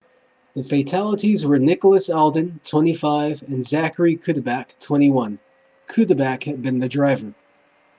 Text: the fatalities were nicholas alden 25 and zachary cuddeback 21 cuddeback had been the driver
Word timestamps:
the 0.55 0.63
fatalities 0.63 1.45
were 1.45 1.59
nicholas 1.59 2.09
alden 2.09 2.59
25 2.63 3.43
and 3.43 3.63
zachary 3.63 4.15
cuddeback 4.17 4.69
21 4.79 5.37
cuddeback 5.85 6.41
had 6.41 6.59
been 6.63 6.79
the 6.79 6.89
driver 6.89 7.35